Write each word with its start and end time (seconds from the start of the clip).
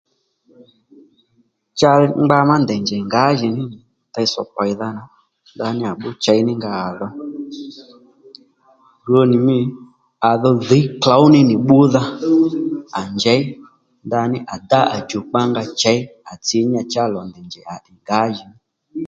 Cha 1.79 1.91
ngba 2.23 2.37
má 2.49 2.55
ndèy 2.63 2.81
njèy 2.83 3.03
ngǎjìní 3.07 3.63
teytsò 4.13 4.41
pèydha 4.55 4.87
nà 4.97 5.03
ndaní 5.53 5.81
à 5.91 5.93
bbíy 5.97 6.15
chěy 6.23 6.39
ní 6.47 6.53
nga 6.57 6.71
à 6.87 6.89
dho 6.99 7.09
rwo 9.07 9.21
nì 9.31 9.37
mî 9.47 9.59
à 10.29 10.31
dho 10.41 10.51
dhǐy 10.69 10.83
klǒw 11.01 11.25
ní 11.33 11.39
nì 11.49 11.55
bbúdha 11.63 12.03
à 12.99 13.01
njěy 13.15 13.41
ndaní 14.05 14.37
à 14.53 14.55
dá 14.69 14.81
à 14.95 14.97
djùkpa 15.07 15.39
nga 15.49 15.63
chěy 15.81 15.99
ndaní 16.03 16.19
à 16.31 16.33
tsǐ 16.45 16.59
chá 16.91 17.03
lò 17.13 17.21
ndèy 17.29 17.45
njèy 17.47 17.65
nì 17.83 17.89
nì 17.93 18.01
ngǎjìní 18.03 18.53